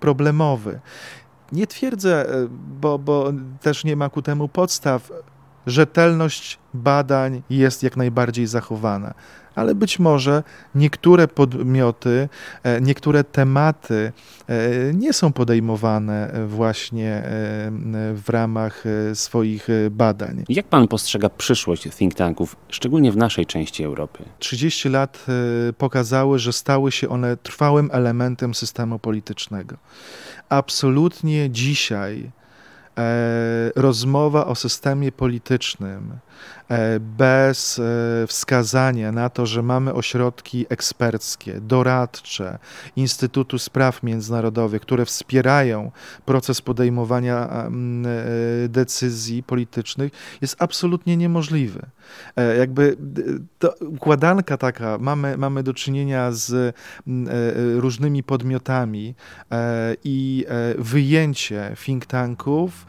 problemowy. 0.00 0.80
Nie 1.52 1.66
twierdzę, 1.66 2.26
bo, 2.80 2.98
bo 2.98 3.32
też 3.60 3.84
nie 3.84 3.96
ma 3.96 4.08
ku 4.08 4.22
temu 4.22 4.48
podstaw, 4.48 5.10
rzetelność 5.66 6.58
badań 6.74 7.42
jest 7.50 7.82
jak 7.82 7.96
najbardziej 7.96 8.46
zachowana 8.46 9.14
ale 9.54 9.74
być 9.74 9.98
może 9.98 10.42
niektóre 10.74 11.28
podmioty, 11.28 12.28
e, 12.62 12.80
niektóre 12.80 13.24
tematy 13.24 14.12
e, 14.48 14.94
nie 14.94 15.12
są 15.12 15.32
podejmowane 15.32 16.32
właśnie 16.46 17.10
e, 17.10 17.22
w 18.14 18.24
ramach 18.28 18.84
swoich 19.14 19.68
badań. 19.90 20.44
Jak 20.48 20.66
pan 20.66 20.88
postrzega 20.88 21.28
przyszłość 21.28 21.88
think 21.96 22.14
tanków, 22.14 22.56
szczególnie 22.68 23.12
w 23.12 23.16
naszej 23.16 23.46
części 23.46 23.84
Europy? 23.84 24.24
30 24.38 24.88
lat 24.88 25.26
pokazały, 25.78 26.38
że 26.38 26.52
stały 26.52 26.92
się 26.92 27.08
one 27.08 27.36
trwałym 27.36 27.90
elementem 27.92 28.54
systemu 28.54 28.98
politycznego. 28.98 29.76
Absolutnie 30.48 31.50
dzisiaj 31.50 32.30
rozmowa 33.74 34.46
o 34.46 34.54
systemie 34.54 35.12
politycznym 35.12 36.18
E, 36.72 37.00
bez 37.00 37.78
e, 37.78 38.26
wskazania 38.26 39.12
na 39.12 39.30
to, 39.30 39.46
że 39.46 39.62
mamy 39.62 39.94
ośrodki 39.94 40.66
eksperckie, 40.68 41.60
doradcze, 41.60 42.58
Instytutu 42.96 43.58
Spraw 43.58 44.02
Międzynarodowych, 44.02 44.82
które 44.82 45.04
wspierają 45.04 45.90
proces 46.24 46.60
podejmowania 46.60 47.48
e, 47.48 47.70
decyzji 48.68 49.42
politycznych, 49.42 50.12
jest 50.40 50.56
absolutnie 50.58 51.16
niemożliwy. 51.16 51.86
Jakby 52.58 52.96
układanka 53.80 54.56
taka, 54.56 54.98
mamy, 54.98 55.36
mamy 55.36 55.62
do 55.62 55.74
czynienia 55.74 56.32
z 56.32 56.76
różnymi 57.76 58.22
podmiotami 58.22 59.14
i 60.04 60.46
wyjęcie 60.78 61.76
think 61.84 62.06
tanków 62.06 62.81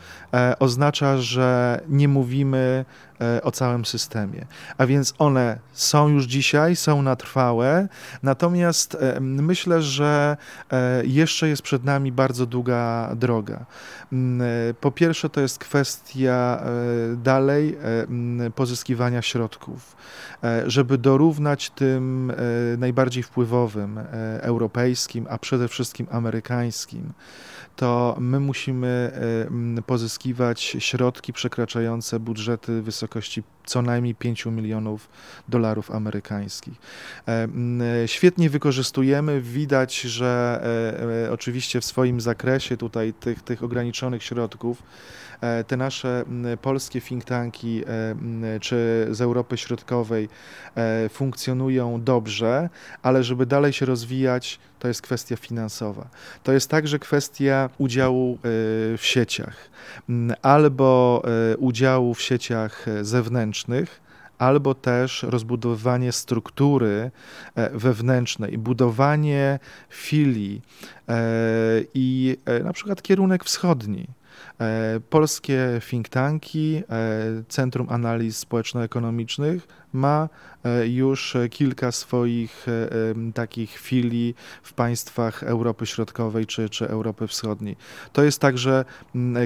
oznacza, 0.59 1.17
że 1.17 1.81
nie 1.89 2.07
mówimy 2.07 2.85
E, 3.23 3.43
o 3.43 3.51
całym 3.51 3.85
systemie. 3.85 4.45
A 4.77 4.85
więc 4.85 5.13
one 5.17 5.59
są 5.73 6.09
już 6.09 6.25
dzisiaj, 6.25 6.75
są 6.75 7.01
na 7.01 7.15
trwałe, 7.15 7.87
natomiast 8.23 8.95
e, 8.95 9.19
myślę, 9.19 9.81
że 9.81 10.37
e, 10.71 11.05
jeszcze 11.05 11.49
jest 11.49 11.61
przed 11.61 11.83
nami 11.83 12.11
bardzo 12.11 12.45
długa 12.45 13.09
droga. 13.15 13.65
Po 14.81 14.91
pierwsze, 14.91 15.29
to 15.29 15.41
jest 15.41 15.59
kwestia 15.59 16.63
dalej 17.17 17.77
pozyskiwania 18.55 19.21
środków, 19.21 19.95
żeby 20.65 20.97
dorównać 20.97 21.69
tym 21.69 22.33
najbardziej 22.77 23.23
wpływowym 23.23 23.99
europejskim, 24.41 25.27
a 25.29 25.37
przede 25.37 25.67
wszystkim 25.67 26.07
amerykańskim 26.11 27.13
to 27.75 28.15
my 28.19 28.39
musimy 28.39 29.11
pozyskiwać 29.85 30.77
środki 30.79 31.33
przekraczające 31.33 32.19
budżety 32.19 32.81
wysokości 32.81 33.43
co 33.65 33.81
najmniej 33.81 34.15
5 34.15 34.45
milionów 34.45 35.09
dolarów 35.49 35.91
amerykańskich. 35.91 36.73
E, 37.27 37.47
świetnie 38.07 38.49
wykorzystujemy, 38.49 39.41
widać, 39.41 40.01
że 40.01 40.61
e, 40.63 41.25
e, 41.25 41.31
oczywiście 41.31 41.81
w 41.81 41.85
swoim 41.85 42.21
zakresie 42.21 42.77
tutaj 42.77 43.13
tych, 43.13 43.41
tych 43.41 43.63
ograniczonych 43.63 44.23
środków 44.23 44.83
te 45.67 45.77
nasze 45.77 46.25
polskie 46.61 47.01
think 47.01 47.25
tanki 47.25 47.83
czy 48.61 49.07
z 49.11 49.21
Europy 49.21 49.57
Środkowej 49.57 50.29
funkcjonują 51.09 52.03
dobrze, 52.03 52.69
ale 53.01 53.23
żeby 53.23 53.45
dalej 53.45 53.73
się 53.73 53.85
rozwijać, 53.85 54.59
to 54.79 54.87
jest 54.87 55.01
kwestia 55.01 55.35
finansowa. 55.35 56.07
To 56.43 56.53
jest 56.53 56.69
także 56.69 56.99
kwestia 56.99 57.62
udziału 57.77 58.37
w 58.43 59.01
sieciach 59.01 59.69
albo 60.41 61.23
udziału 61.57 62.13
w 62.13 62.21
sieciach 62.21 62.85
zewnętrznych, 63.01 64.03
albo 64.37 64.75
też 64.75 65.23
rozbudowywanie 65.23 66.11
struktury 66.11 67.11
e, 67.55 67.69
wewnętrznej, 67.69 68.57
budowanie 68.57 69.59
filii 69.89 70.61
e, 71.09 71.21
i 71.93 72.37
e, 72.45 72.59
na 72.59 72.73
przykład 72.73 73.01
kierunek 73.01 73.43
wschodni. 73.43 74.07
Polskie 75.09 75.81
think 75.89 76.09
tanki, 76.09 76.83
Centrum 77.47 77.89
Analiz 77.89 78.37
Społeczno-Ekonomicznych 78.37 79.67
ma 79.93 80.29
e, 80.63 80.87
już 80.87 81.37
kilka 81.51 81.91
swoich 81.91 82.65
e, 82.67 83.31
takich 83.33 83.77
filii 83.77 84.35
w 84.63 84.73
państwach 84.73 85.43
Europy 85.43 85.85
Środkowej 85.85 86.45
czy, 86.45 86.69
czy 86.69 86.87
Europy 86.87 87.27
Wschodniej. 87.27 87.75
To 88.13 88.23
jest 88.23 88.39
także 88.39 88.85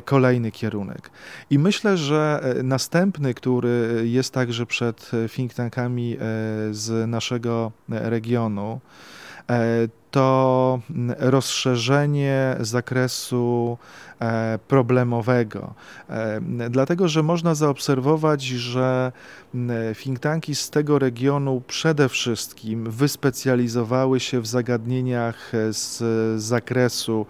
kolejny 0.05 0.51
kierunek. 0.51 1.09
I 1.49 1.59
myślę, 1.59 1.97
że 1.97 2.39
e, 2.59 2.63
następny, 2.63 3.33
który 3.33 4.01
jest 4.05 4.33
także 4.33 4.65
przed 4.65 5.11
think 5.29 5.53
tankami 5.53 6.17
z 6.71 7.09
naszego 7.09 7.71
regionu, 7.89 8.81
to 10.11 10.79
mm, 10.89 11.15
rozszerzenie 11.19 12.55
zakresu 12.59 13.77
e, 14.19 14.59
problemowego. 14.67 15.73
E, 16.09 16.41
dlatego, 16.69 17.07
że 17.07 17.23
można 17.23 17.55
zaobserwować, 17.55 18.41
że 18.43 19.11
think 20.03 20.19
tanki 20.19 20.55
z 20.55 20.69
tego 20.69 20.99
regionu 20.99 21.61
przede 21.67 22.09
wszystkim 22.09 22.91
wyspecjalizowały 22.91 24.19
się 24.19 24.39
w 24.39 24.47
zagadnieniach 24.47 25.51
z 25.69 26.01
zakresu 26.41 27.25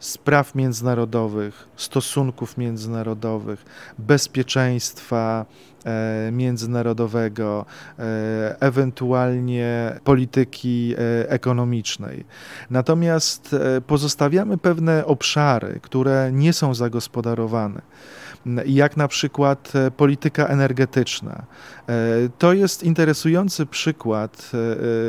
spraw 0.00 0.54
międzynarodowych, 0.54 1.68
stosunków 1.76 2.58
międzynarodowych, 2.58 3.64
bezpieczeństwa 3.98 5.46
e, 5.46 5.77
międzynarodowego, 6.32 7.66
e, 7.98 8.56
ewentualnie 8.60 10.00
polityki 10.04 10.94
e, 10.94 11.30
ekonomicznej. 11.30 12.24
Natomiast 12.70 13.56
pozostawiamy 13.86 14.58
pewne 14.58 15.06
obszary, 15.06 15.80
które 15.82 16.30
nie 16.32 16.52
są 16.52 16.74
zagospodarowane 16.74 17.82
jak 18.66 18.96
na 18.96 19.08
przykład 19.08 19.72
e, 19.74 19.90
polityka 19.90 20.46
energetyczna. 20.46 21.42
E, 21.88 21.94
to 22.38 22.52
jest 22.52 22.82
interesujący 22.82 23.66
przykład, 23.66 24.50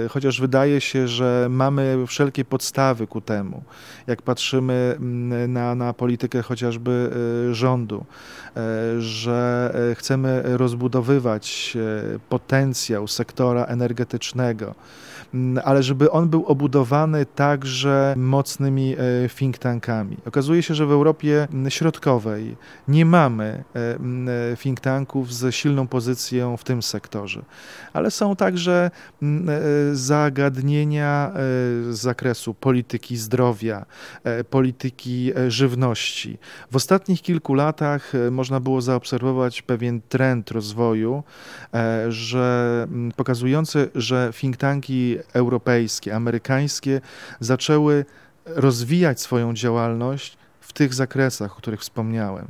e, 0.05 0.09
chociaż 0.09 0.41
wydaje 0.41 0.81
się, 0.81 1.07
że 1.07 1.47
mamy 1.49 2.03
wszelkie 2.07 2.45
podstawy 2.45 3.07
ku 3.07 3.21
temu, 3.21 3.63
jak 4.07 4.21
patrzymy 4.21 4.95
na, 5.47 5.75
na 5.75 5.93
politykę 5.93 6.41
chociażby 6.41 7.11
rządu, 7.51 8.05
że 8.99 9.73
chcemy 9.95 10.43
rozbudowywać 10.59 11.77
potencjał 12.29 13.07
sektora 13.07 13.65
energetycznego 13.65 14.75
ale 15.63 15.83
żeby 15.83 16.11
on 16.11 16.29
był 16.29 16.45
obudowany 16.45 17.25
także 17.25 18.13
mocnymi 18.17 18.95
e, 19.25 19.29
think 19.29 19.57
tankami. 19.57 20.17
Okazuje 20.25 20.63
się, 20.63 20.75
że 20.75 20.85
w 20.85 20.91
Europie 20.91 21.47
mm, 21.53 21.71
Środkowej 21.71 22.55
nie 22.87 23.05
mamy 23.05 23.63
e, 23.75 23.95
mm, 23.95 24.29
e, 24.53 24.57
think 24.57 24.79
tanków 24.79 25.33
z 25.33 25.55
silną 25.55 25.87
pozycją 25.87 26.57
w 26.57 26.63
tym 26.63 26.83
sektorze, 26.83 27.41
ale 27.93 28.11
są 28.11 28.35
także 28.35 28.91
zagadnienia 29.93 31.31
z 31.89 31.99
zakresu 31.99 32.53
polityki 32.53 33.17
zdrowia, 33.17 33.85
polityki 34.49 35.31
żywności. 35.47 36.37
W 36.71 36.75
ostatnich 36.75 37.21
kilku 37.21 37.53
latach 37.53 38.11
można 38.31 38.59
było 38.59 38.81
zaobserwować 38.81 39.61
pewien 39.61 40.01
trend 40.09 40.51
rozwoju, 40.51 41.23
że 42.09 42.87
pokazujący, 43.15 43.89
że 43.95 44.31
think 44.33 44.57
tanki 44.57 45.18
europejskie, 45.33 46.15
amerykańskie 46.15 47.01
zaczęły 47.39 48.05
rozwijać 48.45 49.21
swoją 49.21 49.53
działalność 49.53 50.37
w 50.61 50.73
tych 50.73 50.93
zakresach, 50.93 51.51
o 51.53 51.55
których 51.55 51.79
wspomniałem. 51.79 52.47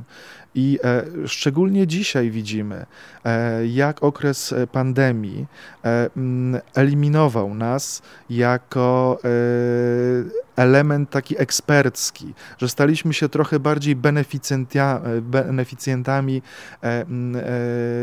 I 0.54 0.78
e, 0.84 1.04
szczególnie 1.28 1.86
dzisiaj 1.86 2.30
widzimy, 2.30 2.86
e, 3.24 3.66
jak 3.66 4.02
okres 4.02 4.52
e, 4.52 4.66
pandemii 4.66 5.46
e, 5.84 6.10
eliminował 6.74 7.54
nas 7.54 8.02
jako 8.30 9.18
e, 9.24 9.28
element 10.56 11.10
taki 11.10 11.40
ekspercki, 11.40 12.34
że 12.58 12.68
staliśmy 12.68 13.14
się 13.14 13.28
trochę 13.28 13.60
bardziej 13.60 13.96
beneficjentami 15.22 16.42
e, 16.82 17.04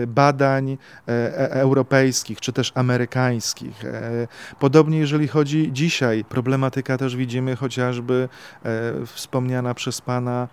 badań 0.08 0.78
europejskich 1.50 2.42
czy 2.42 2.54
też 2.54 2.72
amerykańskich. 2.76 3.84
Podobnie 4.60 5.00
jeżeli 5.00 5.28
chodzi 5.28 5.70
dzisiaj, 5.74 6.24
problematyka 6.30 6.98
też 6.98 7.16
widzimy 7.16 7.56
chociażby 7.56 8.30
wspomniana 9.06 9.74
przez 9.74 10.02
Pana 10.02 10.48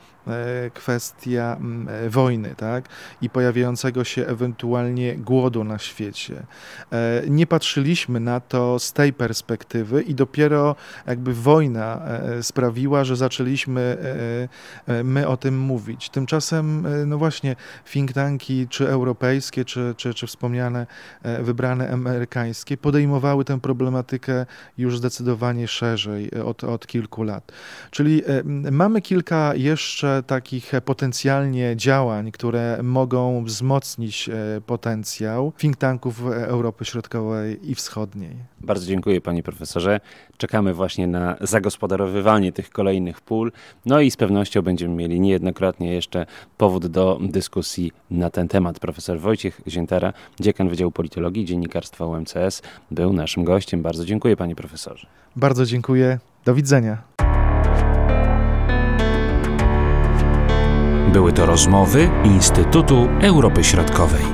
kwestia 0.74 1.57
E, 1.88 2.11
wojny 2.11 2.54
tak? 2.57 2.85
i 3.22 3.30
pojawiającego 3.30 4.04
się 4.04 4.26
ewentualnie 4.26 5.16
głodu 5.16 5.64
na 5.64 5.78
świecie. 5.78 6.42
E, 6.92 7.22
nie 7.28 7.46
patrzyliśmy 7.46 8.20
na 8.20 8.40
to 8.40 8.78
z 8.78 8.92
tej 8.92 9.12
perspektywy 9.12 10.02
i 10.02 10.14
dopiero 10.14 10.76
jakby 11.07 11.35
wojna 11.35 11.83
e, 11.84 12.42
sprawiła, 12.42 13.04
że 13.04 13.16
zaczęliśmy 13.16 13.96
my 15.04 15.28
o 15.28 15.36
tym 15.36 15.58
mówić. 15.58 16.10
Tymczasem, 16.10 16.86
no 17.06 17.18
właśnie, 17.18 17.56
think 17.92 18.12
tanki, 18.12 18.68
czy 18.68 18.88
europejskie, 18.88 19.64
czy, 19.64 19.94
czy, 19.96 20.14
czy 20.14 20.26
wspomniane, 20.26 20.86
wybrane 21.40 21.90
amerykańskie, 21.90 22.76
podejmowały 22.76 23.44
tę 23.44 23.60
problematykę 23.60 24.46
już 24.78 24.98
zdecydowanie 24.98 25.68
szerzej 25.68 26.30
od, 26.30 26.64
od 26.64 26.86
kilku 26.86 27.22
lat. 27.22 27.52
Czyli 27.90 28.22
mamy 28.70 29.02
kilka 29.02 29.54
jeszcze 29.54 30.22
takich 30.26 30.72
potencjalnie 30.84 31.76
działań, 31.76 32.32
które 32.32 32.78
mogą 32.82 33.44
wzmocnić 33.44 34.28
e, 34.28 34.60
potencjał 34.60 35.52
think 35.58 35.76
tanków 35.76 36.22
Europy 36.32 36.84
Środkowej 36.84 37.70
i 37.70 37.74
Wschodniej. 37.74 38.36
Bardzo 38.60 38.86
dziękuję 38.86 39.20
panie 39.20 39.42
profesorze. 39.42 40.00
Czekamy 40.36 40.74
właśnie 40.74 41.06
na 41.06 41.36
zagospodarowywanie 41.74 42.52
tych 42.52 42.70
kolejnych 42.70 43.20
pól. 43.20 43.52
No 43.87 44.00
i 44.00 44.10
z 44.10 44.16
pewnością 44.16 44.62
będziemy 44.62 44.94
mieli 44.94 45.20
niejednokrotnie 45.20 45.92
jeszcze 45.92 46.26
powód 46.58 46.87
do 46.87 47.18
dyskusji 47.22 47.92
na 48.10 48.30
ten 48.30 48.48
temat. 48.48 48.80
Profesor 48.80 49.20
Wojciech 49.20 49.60
Ziętara, 49.68 50.12
dziekan 50.40 50.68
Wydziału 50.68 50.90
Politologii 50.90 51.42
i 51.42 51.46
Dziennikarstwa 51.46 52.06
UMCS, 52.06 52.62
był 52.90 53.12
naszym 53.12 53.44
gościem. 53.44 53.82
Bardzo 53.82 54.04
dziękuję 54.04 54.37
panie 54.37 54.54
profesorze. 54.54 55.06
Bardzo 55.37 55.66
dziękuję. 55.66 56.18
Do 56.44 56.54
widzenia. 56.54 57.02
Były 61.12 61.32
to 61.32 61.46
rozmowy 61.46 62.10
Instytutu 62.24 63.08
Europy 63.22 63.64
Środkowej. 63.64 64.33